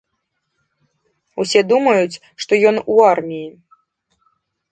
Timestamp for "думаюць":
1.71-2.21